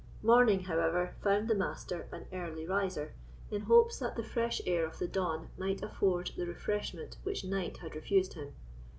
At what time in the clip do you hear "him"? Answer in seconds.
8.33-8.55